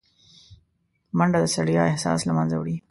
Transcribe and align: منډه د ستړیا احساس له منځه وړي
منډه 1.17 1.39
د 1.41 1.45
ستړیا 1.53 1.83
احساس 1.91 2.19
له 2.27 2.33
منځه 2.37 2.55
وړي 2.57 2.77